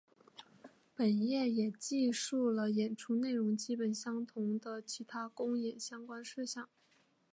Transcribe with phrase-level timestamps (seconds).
[0.95, 6.67] 本页内也记述了演出内容基本相同的其他公演的相关事项。